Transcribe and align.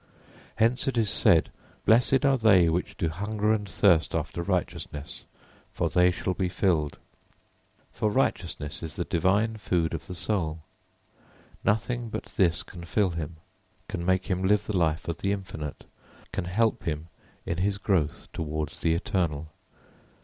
Hence 0.55 0.87
it 0.87 0.97
is 0.97 1.11
said, 1.11 1.51
"Blessed 1.85 2.25
are 2.25 2.35
they 2.35 2.67
which 2.69 2.97
do 2.97 3.07
hunger 3.09 3.53
and 3.53 3.69
thirst 3.69 4.15
after 4.15 4.41
righteousness: 4.41 5.25
for 5.73 5.89
they 5.91 6.09
shall 6.09 6.33
be 6.33 6.49
filled." 6.49 6.97
For 7.91 8.09
righteousness 8.09 8.81
is 8.81 8.95
the 8.95 9.05
divine 9.05 9.57
food 9.57 9.93
of 9.93 10.07
the 10.07 10.15
soul; 10.15 10.61
nothing 11.63 12.09
but 12.09 12.33
this 12.35 12.63
can 12.63 12.83
fill 12.83 13.11
him, 13.11 13.35
can 13.87 14.03
make 14.03 14.25
him 14.25 14.41
live 14.41 14.65
the 14.65 14.75
life 14.75 15.07
of 15.07 15.19
the 15.19 15.31
infinite, 15.31 15.83
can 16.31 16.45
help 16.45 16.85
him 16.85 17.09
in 17.45 17.57
his 17.57 17.77
growth 17.77 18.27
towards 18.33 18.81
the 18.81 18.95
eternal. 18.95 19.49